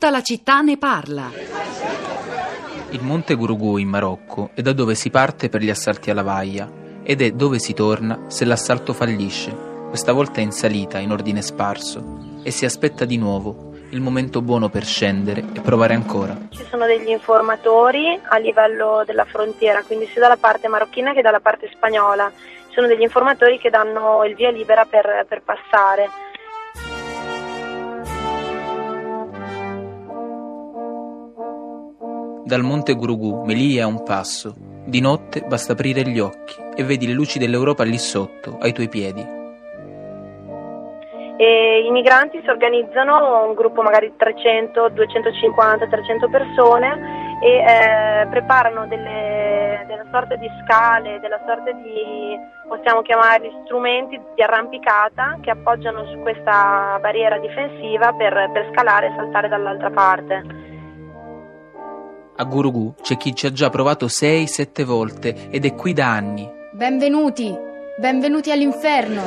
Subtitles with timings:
[0.00, 1.30] Tutta la città ne parla.
[2.88, 6.66] Il Monte Gurugù in Marocco è da dove si parte per gli assalti alla Vaia
[7.02, 9.54] ed è dove si torna se l'assalto fallisce,
[9.90, 14.70] questa volta in salita in ordine sparso, e si aspetta di nuovo il momento buono
[14.70, 16.34] per scendere e provare ancora.
[16.48, 21.40] Ci sono degli informatori a livello della frontiera, quindi sia dalla parte marocchina che dalla
[21.40, 22.32] parte spagnola.
[22.68, 26.08] Ci sono degli informatori che danno il via libera per, per passare.
[32.50, 34.52] Dal monte Gurugù, Melia a un passo.
[34.84, 38.88] Di notte basta aprire gli occhi e vedi le luci dell'Europa lì sotto, ai tuoi
[38.88, 39.24] piedi.
[41.36, 48.26] E I migranti si organizzano, un gruppo magari di 300, 250, 300 persone e eh,
[48.26, 55.52] preparano delle, delle sorte di scale, della sorta di, possiamo chiamarli strumenti di arrampicata che
[55.52, 60.78] appoggiano su questa barriera difensiva per, per scalare e saltare dall'altra parte.
[62.40, 66.48] A Gurugù c'è chi ci ha già provato 6-7 volte ed è qui da anni.
[66.72, 67.54] Benvenuti,
[67.98, 69.20] benvenuti all'inferno.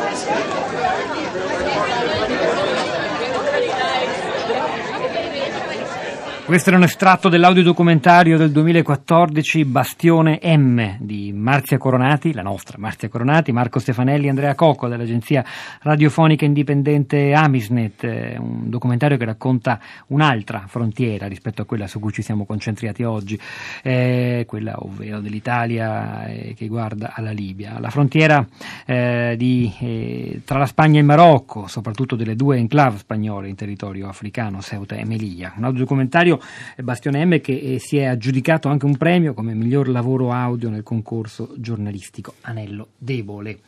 [6.45, 13.07] Questo era un estratto dell'audiodocumentario del 2014 Bastione M di Marzia Coronati, la nostra Marzia
[13.07, 15.43] Coronati, Marco Stefanelli e Andrea Cocco dell'agenzia
[15.79, 22.21] radiofonica indipendente Amisnet, un documentario che racconta un'altra frontiera rispetto a quella su cui ci
[22.21, 23.39] siamo concentrati oggi,
[23.81, 27.79] eh, quella ovvero dell'Italia eh, che guarda alla Libia.
[27.79, 28.45] La frontiera
[28.85, 33.55] eh, di, eh, tra la Spagna e il Marocco, soprattutto delle due enclave spagnole in
[33.55, 35.53] territorio africano, Ceuta e Melilla.
[35.55, 36.31] Un audiodocumentario
[36.77, 40.83] Bastione M che eh, si è aggiudicato anche un premio come miglior lavoro audio nel
[40.83, 43.59] concorso giornalistico Anello Debole.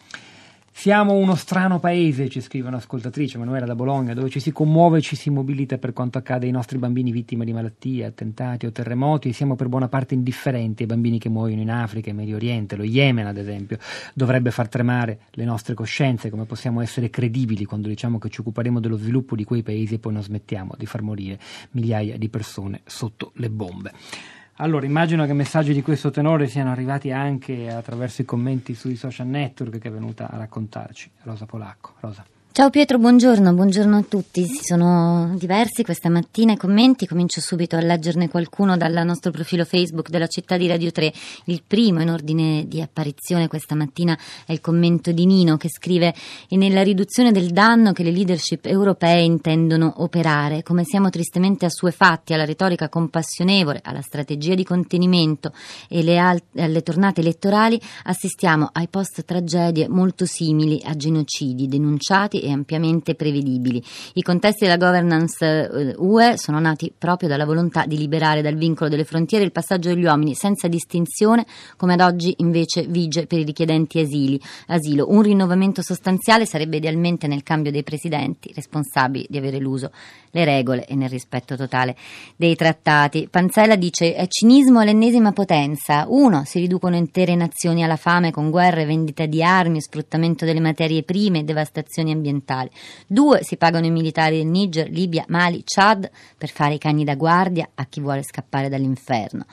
[0.77, 5.01] Siamo uno strano paese, ci scrive un'ascoltatrice, Manuela da Bologna, dove ci si commuove e
[5.01, 9.29] ci si mobilita per quanto accade ai nostri bambini vittime di malattie, attentati o terremoti
[9.29, 12.75] e siamo per buona parte indifferenti ai bambini che muoiono in Africa e Medio Oriente.
[12.75, 13.79] Lo Yemen, ad esempio,
[14.13, 18.81] dovrebbe far tremare le nostre coscienze, come possiamo essere credibili quando diciamo che ci occuperemo
[18.81, 21.39] dello sviluppo di quei paesi e poi non smettiamo di far morire
[21.71, 23.93] migliaia di persone sotto le bombe.
[24.59, 29.27] Allora, immagino che messaggi di questo tenore siano arrivati anche attraverso i commenti sui social
[29.27, 31.95] network che è venuta a raccontarci Rosa Polacco.
[31.99, 32.23] Rosa.
[32.55, 34.47] Ciao Pietro, buongiorno, buongiorno a tutti.
[34.47, 40.07] Sono diversi questa mattina i commenti, comincio subito a leggerne qualcuno dal nostro profilo Facebook
[40.07, 41.11] della città di Radio 3.
[41.47, 46.15] Il primo in ordine di apparizione questa mattina è il commento di Nino che scrive
[46.47, 52.33] è nella riduzione del danno che le leadership europee intendono operare, come siamo tristemente assuefatti
[52.33, 55.51] alla retorica compassionevole, alla strategia di contenimento
[55.89, 62.51] e al- alle tornate elettorali, assistiamo ai post tragedie molto simili a genocidi denunciati e
[62.51, 63.83] ampiamente prevedibili.
[64.13, 68.89] I contesti della governance UE eh, sono nati proprio dalla volontà di liberare dal vincolo
[68.89, 71.45] delle frontiere il passaggio degli uomini senza distinzione,
[71.77, 75.07] come ad oggi invece vige per i richiedenti asili, asilo.
[75.09, 79.91] Un rinnovamento sostanziale sarebbe idealmente nel cambio dei presidenti responsabili di avere l'uso
[80.31, 81.95] le regole e nel rispetto totale
[82.35, 83.27] dei trattati.
[83.29, 86.05] Panzella dice è cinismo all'ennesima potenza.
[86.09, 91.03] Uno, si riducono intere nazioni alla fame con guerre, vendita di armi, sfruttamento delle materie
[91.03, 92.34] prime devastazioni ambientali.
[93.07, 97.15] Due, si pagano i militari del Niger, Libia, Mali, Chad per fare i cani da
[97.15, 99.45] guardia a chi vuole scappare dall'inferno.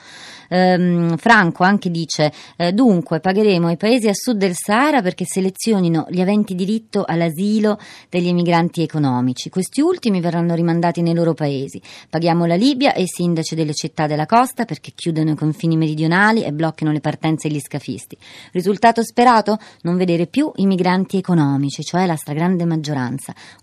[0.49, 6.05] Ehm, Franco anche dice eh, dunque pagheremo ai paesi a sud del Sahara perché selezionino
[6.09, 7.79] gli aventi diritto all'asilo
[8.09, 9.49] degli emigranti economici.
[9.49, 11.81] Questi ultimi verranno rimandati mandati nei loro paesi.
[12.09, 16.43] Paghiamo la Libia e i sindaci delle città della costa perché chiudono i confini meridionali
[16.43, 18.17] e blocchino le partenze degli scafisti.
[18.51, 19.57] Risultato sperato?
[19.81, 22.72] Non vedere più i migranti economici, cioè la stragrande maggioranza.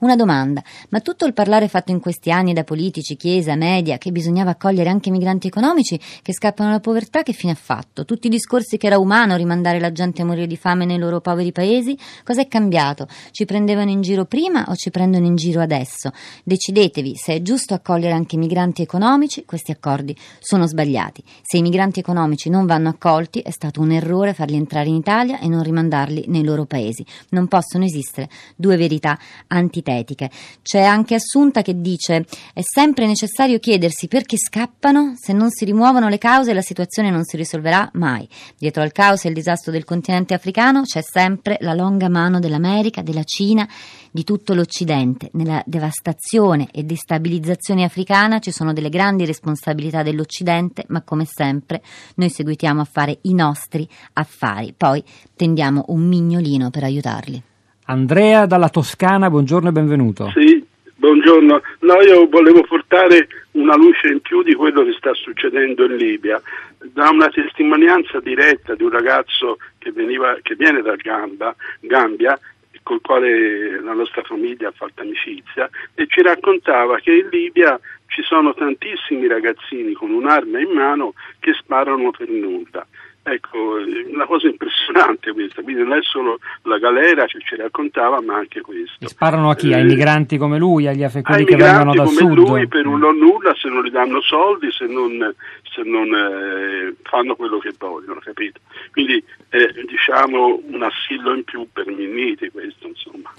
[0.01, 4.11] Una domanda, ma tutto il parlare fatto in questi anni da politici, chiesa, media, che
[4.13, 8.05] bisognava accogliere anche migranti economici che scappano dalla povertà, che fine ha fatto?
[8.05, 11.21] Tutti i discorsi che era umano rimandare la gente a morire di fame nei loro
[11.21, 11.97] poveri paesi?
[12.25, 13.09] Cos'è cambiato?
[13.31, 16.11] Ci prendevano in giro prima o ci prendono in giro adesso?
[16.45, 21.23] Decidete Chiedetevi se è giusto accogliere anche i migranti economici, questi accordi sono sbagliati.
[21.43, 25.39] Se i migranti economici non vanno accolti è stato un errore farli entrare in Italia
[25.41, 27.05] e non rimandarli nei loro paesi.
[27.31, 29.00] Non possono esistere due verità
[29.47, 30.31] antitetiche.
[30.63, 36.09] C'è anche Assunta che dice è sempre necessario chiedersi perché scappano, se non si rimuovono
[36.09, 38.29] le cause la situazione non si risolverà mai.
[38.59, 43.03] Dietro al caos e il disastro del continente africano c'è sempre la longa mano dell'America,
[43.03, 43.69] della Cina,
[44.11, 45.31] di tutto l'Occidente.
[45.35, 51.83] Nella devastazione e destabilizzazione africana ci sono delle grandi responsabilità dell'Occidente, ma come sempre
[52.17, 54.75] noi seguitiamo a fare i nostri affari.
[54.77, 55.03] Poi
[55.37, 57.50] tendiamo un mignolino per aiutarli.
[57.91, 60.31] Andrea dalla Toscana, buongiorno e benvenuto.
[60.33, 60.65] Sì,
[60.95, 61.61] buongiorno.
[61.81, 66.41] No, io volevo portare una luce in più di quello che sta succedendo in Libia.
[66.79, 72.39] Da una testimonianza diretta di un ragazzo che, veniva, che viene da Gamba, Gambia,
[72.85, 77.77] col quale la nostra famiglia ha fatto amicizia, e ci raccontava che in Libia
[78.07, 82.87] ci sono tantissimi ragazzini con un'arma in mano che sparano per nulla.
[83.31, 83.77] Ecco,
[84.13, 88.61] una cosa impressionante questa, quindi non è solo la galera che ci raccontava, ma anche
[88.61, 88.97] questo.
[88.99, 89.73] E sparano a chi?
[89.73, 92.37] Ai eh, migranti come lui, agli africani che vengono dal come sud?
[92.37, 95.33] lui per un non nulla, se non gli danno soldi, se non,
[95.63, 98.59] se non eh, fanno quello che vogliono, capito?
[98.91, 103.31] Quindi è diciamo un assillo in più per Minniti questo, insomma.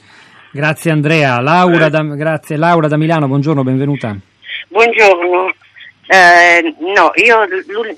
[0.53, 1.41] Grazie Andrea.
[1.41, 1.89] Laura, eh.
[1.89, 2.55] da, grazie.
[2.55, 4.15] Laura da Milano, buongiorno, benvenuta.
[4.69, 5.53] Buongiorno.
[6.13, 7.47] Eh, no, io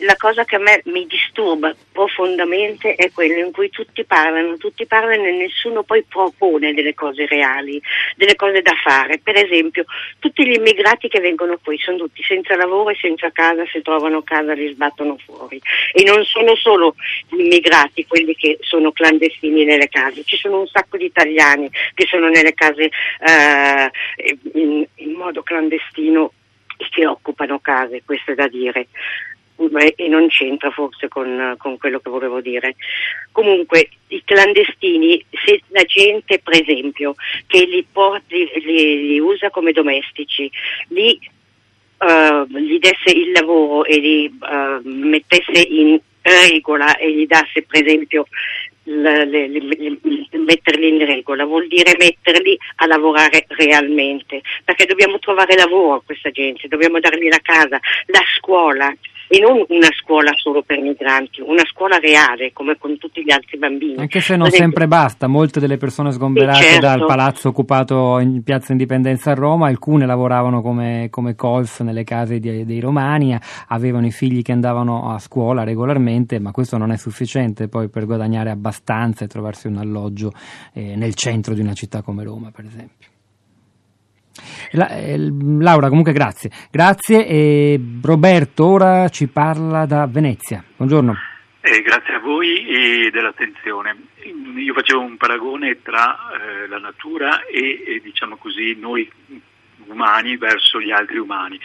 [0.01, 4.85] la cosa che a me mi disturba profondamente è quella in cui tutti parlano, tutti
[4.85, 7.81] parlano e nessuno poi propone delle cose reali,
[8.15, 9.17] delle cose da fare.
[9.17, 9.85] Per esempio,
[10.19, 14.21] tutti gli immigrati che vengono qui sono tutti senza lavoro e senza casa, se trovano
[14.21, 15.59] casa li sbattono fuori.
[15.91, 16.93] E non sono solo
[17.29, 22.05] gli immigrati quelli che sono clandestini nelle case, ci sono un sacco di italiani che
[22.05, 22.91] sono nelle case
[23.25, 23.91] eh,
[24.53, 26.31] in, in modo clandestino
[26.89, 28.87] che occupano case, questo è da dire
[29.95, 32.75] e non c'entra forse con, con, quello che volevo dire.
[33.31, 37.15] Comunque i clandestini, se la gente per esempio
[37.47, 40.49] che li, porti, li, li usa come domestici,
[40.89, 41.19] li,
[41.99, 47.85] uh, gli desse il lavoro e li uh, mettesse in regola e gli dasse per
[47.85, 48.27] esempio
[48.85, 49.99] le, le, le,
[50.31, 56.31] metterli in regola, vuol dire metterli a lavorare realmente, perché dobbiamo trovare lavoro a questa
[56.31, 58.93] gente, dobbiamo dargli la casa, la scuola,
[59.27, 63.57] e non una scuola solo per migranti, una scuola reale come con tutti gli altri
[63.57, 63.95] bambini.
[63.97, 66.79] Anche se non sempre basta, molte delle persone sgomberate certo.
[66.81, 72.39] dal palazzo occupato in piazza Indipendenza a Roma, alcune lavoravano come, come colf nelle case
[72.39, 73.37] di, dei romani,
[73.67, 78.05] avevano i figli che andavano a scuola regolarmente, ma questo non è sufficiente poi per
[78.05, 80.31] guadagnare abbastanza e trovarsi un alloggio
[80.73, 83.12] eh, nel centro di una città come Roma, per esempio.
[84.75, 85.17] La, eh,
[85.59, 86.49] Laura, comunque grazie.
[86.71, 90.63] Grazie e Roberto ora ci parla da Venezia.
[90.75, 91.15] Buongiorno.
[91.61, 93.95] Eh, grazie a voi e dell'attenzione.
[94.57, 99.09] Io facevo un paragone tra eh, la natura e, e, diciamo così, noi
[99.85, 101.59] umani verso gli altri umani.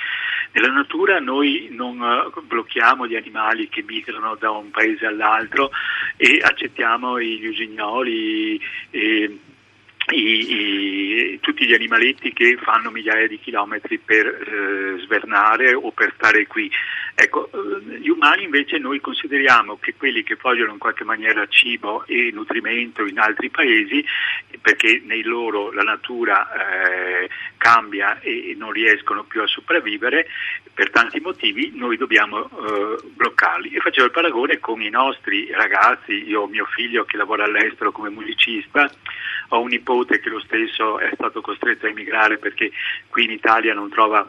[0.53, 5.71] Nella natura noi non uh, blocchiamo gli animali che migrano da un paese all'altro
[6.17, 8.61] e accettiamo gli usignoli
[8.91, 9.39] e
[10.11, 16.13] i, i, tutti gli animaletti che fanno migliaia di chilometri per eh, svernare o per
[16.17, 16.71] stare qui.
[17.15, 22.05] Ecco, eh, gli umani invece noi consideriamo che quelli che vogliono in qualche maniera cibo
[22.07, 24.05] e nutrimento in altri paesi,
[24.61, 30.27] perché nei loro la natura eh, cambia e non riescono più a sopravvivere,
[30.73, 33.71] per tanti motivi noi dobbiamo eh, bloccarli.
[33.71, 37.91] E facevo il paragone con i nostri ragazzi, io ho mio figlio che lavora all'estero
[37.91, 38.89] come musicista,
[39.49, 42.71] ho un nipote che lo stesso è stato costretto a emigrare perché
[43.09, 44.29] qui in Italia non trova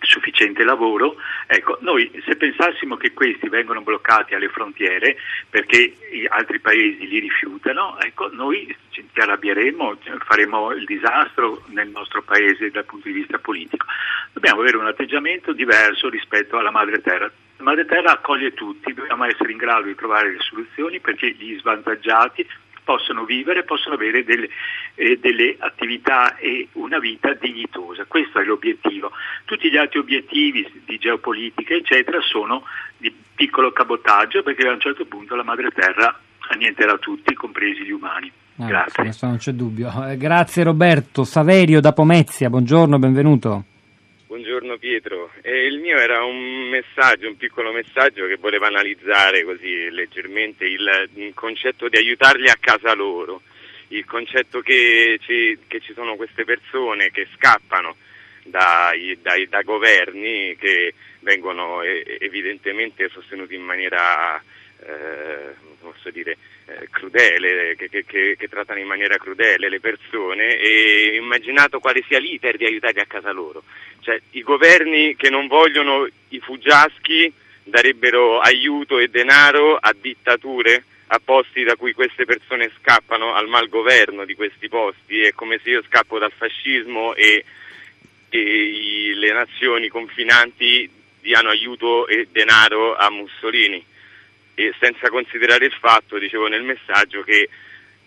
[0.00, 1.16] sufficiente lavoro,
[1.46, 5.16] ecco, noi se pensassimo che questi vengono bloccati alle frontiere
[5.48, 5.96] perché
[6.28, 12.84] altri paesi li rifiutano, ecco, noi ci arrabbieremo, faremo il disastro nel nostro paese dal
[12.84, 13.86] punto di vista politico.
[14.32, 17.30] Dobbiamo avere un atteggiamento diverso rispetto alla madre terra.
[17.58, 21.58] La madre terra accoglie tutti, dobbiamo essere in grado di trovare le soluzioni perché gli
[21.58, 22.46] svantaggiati
[22.86, 24.48] possono vivere, possono avere delle,
[24.96, 28.04] eh, delle, attività e una vita dignitosa.
[28.06, 29.12] Questo è l'obiettivo.
[29.44, 32.64] Tutti gli altri obiettivi di geopolitica, eccetera, sono
[32.96, 37.90] di piccolo cabotaggio perché a un certo punto la madre terra annienterà tutti, compresi gli
[37.90, 38.30] umani.
[38.58, 39.02] Ah, grazie.
[39.04, 39.90] Questo non c'è dubbio.
[40.08, 41.24] Eh, grazie Roberto.
[41.24, 43.64] Saverio da Pomezia, buongiorno, benvenuto.
[44.26, 49.88] Buongiorno Pietro, eh, il mio era un messaggio, un piccolo messaggio che voleva analizzare così
[49.90, 53.42] leggermente il, il concetto di aiutarli a casa loro,
[53.88, 57.96] il concetto che ci, che ci sono queste persone che scappano
[58.42, 64.40] dai, dai, da governi che vengono evidentemente sostenuti in maniera
[64.84, 71.16] eh, posso dire, eh, crudele, che, che, che, trattano in maniera crudele le persone e
[71.16, 73.62] immaginato quale sia l'iter di aiutarli a casa loro.
[74.00, 81.20] Cioè, I governi che non vogliono i fuggiaschi darebbero aiuto e denaro a dittature, a
[81.22, 85.20] posti da cui queste persone scappano, al malgoverno di questi posti.
[85.20, 87.44] È come se io scappo dal fascismo e,
[88.28, 93.84] e i, le nazioni confinanti diano aiuto e denaro a Mussolini
[94.54, 97.48] e senza considerare il fatto, dicevo nel messaggio, che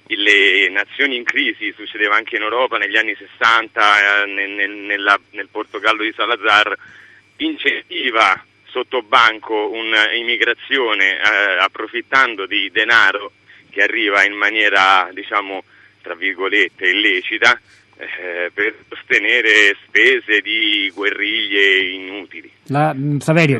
[0.08, 5.48] le nazioni in crisi, succedeva anche in Europa negli anni 60, eh, nel, nella, nel
[5.50, 6.75] Portogallo di Salazar,
[7.38, 13.32] incentiva sotto banco un'immigrazione eh, approfittando di denaro
[13.70, 15.64] che arriva in maniera, diciamo,
[16.02, 17.60] tra virgolette, illecita
[17.98, 22.52] eh, per sostenere spese di guerriglie inutili.
[22.70, 23.60] La, mm, Saverio,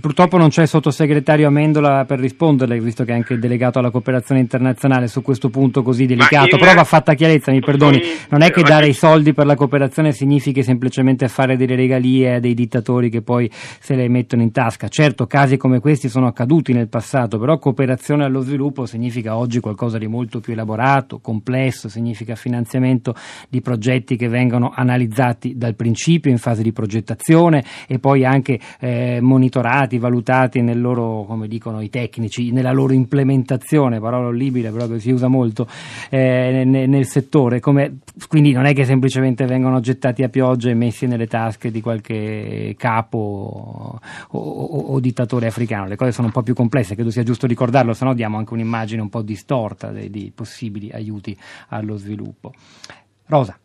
[0.00, 4.40] purtroppo non c'è il sottosegretario Amendola per risponderle, visto che è anche delegato alla cooperazione
[4.40, 8.00] internazionale su questo punto così delicato, in, però va fatta chiarezza, mi perdoni,
[8.30, 12.40] non è che dare i soldi per la cooperazione significhi semplicemente fare delle regalie a
[12.40, 14.88] dei dittatori che poi se le mettono in tasca.
[14.88, 19.98] Certo, casi come questi sono accaduti nel passato, però cooperazione allo sviluppo significa oggi qualcosa
[19.98, 23.14] di molto più elaborato, complesso, significa finanziamento
[23.48, 28.58] di progetti che vengono analizzati dal principio in fase di progettazione e poi anche anche
[28.80, 34.86] eh, monitorati, valutati nel loro, come dicono i tecnici, nella loro implementazione, parola orribile però
[34.86, 35.68] che si usa molto
[36.08, 40.74] eh, nel, nel, settore, come, quindi non è che semplicemente vengono gettati a pioggia e
[40.74, 46.32] messi nelle tasche di qualche capo o, o, o dittatore africano, le cose sono un
[46.32, 49.90] po' più complesse, credo sia giusto ricordarlo, se no diamo anche un'immagine un po' distorta
[49.90, 51.36] dei, dei possibili aiuti
[51.68, 52.52] allo sviluppo.
[53.26, 53.58] Rosa.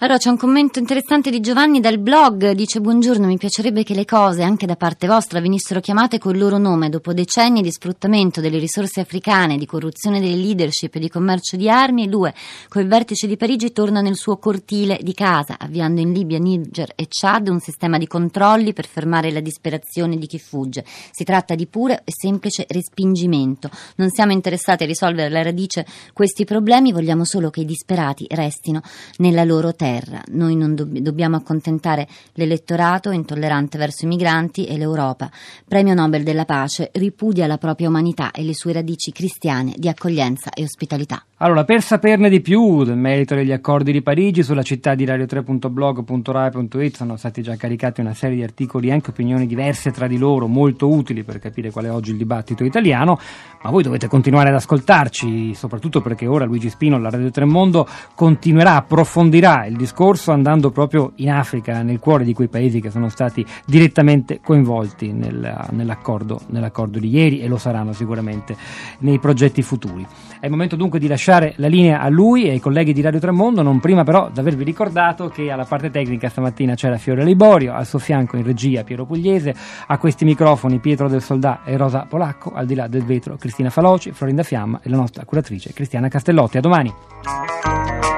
[0.00, 4.04] Allora c'è un commento interessante di Giovanni dal blog, dice buongiorno, mi piacerebbe che le
[4.04, 8.58] cose anche da parte vostra venissero chiamate col loro nome dopo decenni di sfruttamento delle
[8.58, 12.28] risorse africane, di corruzione delle leadership e di commercio di armi e lui
[12.68, 17.06] col vertice di Parigi torna nel suo cortile di casa, avviando in Libia, Niger e
[17.08, 20.84] Chad un sistema di controlli per fermare la disperazione di chi fugge.
[21.12, 23.70] Si tratta di puro e semplice respingimento.
[23.94, 28.82] Non siamo interessati a risolvere alla radice questi problemi, vogliamo solo che i disperati restino
[29.18, 30.22] nella loro terra terra.
[30.30, 35.30] Noi non dobb- dobbiamo accontentare l'elettorato intollerante verso i migranti e l'Europa.
[35.68, 40.48] Premio Nobel della pace ripudia la propria umanità e le sue radici cristiane di accoglienza
[40.54, 41.22] e ospitalità.
[41.44, 46.96] Allora, per saperne di più del merito degli accordi di Parigi, sulla città di radio3.blog.rai.it
[46.96, 50.46] sono stati già caricati una serie di articoli e anche opinioni diverse tra di loro,
[50.46, 53.18] molto utili per capire qual è oggi il dibattito italiano,
[53.62, 57.86] ma voi dovete continuare ad ascoltarci, soprattutto perché ora Luigi Spino, la Radio 3 Mondo,
[58.14, 63.10] continuerà, approfondirà il discorso andando proprio in Africa, nel cuore di quei paesi che sono
[63.10, 68.56] stati direttamente coinvolti nel, nell'accordo, nell'accordo di ieri e lo saranno sicuramente
[69.00, 70.06] nei progetti futuri.
[70.40, 73.00] È il momento dunque di lasciare lasciare la linea a lui e ai colleghi di
[73.00, 77.24] Radio Tremondo, non prima però di avervi ricordato che alla parte tecnica stamattina c'era Fiore
[77.24, 79.54] Liborio, al suo fianco in regia Piero Pugliese,
[79.86, 83.70] a questi microfoni Pietro del Soldà e Rosa Polacco, al di là del vetro Cristina
[83.70, 86.58] Faloci, Florinda Fiamma e la nostra curatrice Cristiana Castellotti.
[86.58, 88.13] A domani.